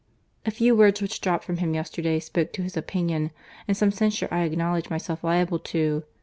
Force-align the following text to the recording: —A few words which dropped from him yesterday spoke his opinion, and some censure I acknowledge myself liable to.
—A 0.47 0.49
few 0.49 0.75
words 0.75 0.99
which 0.99 1.21
dropped 1.21 1.43
from 1.43 1.57
him 1.57 1.75
yesterday 1.75 2.19
spoke 2.19 2.55
his 2.55 2.75
opinion, 2.75 3.29
and 3.67 3.77
some 3.77 3.91
censure 3.91 4.27
I 4.31 4.41
acknowledge 4.45 4.89
myself 4.89 5.23
liable 5.23 5.59
to. 5.75 6.01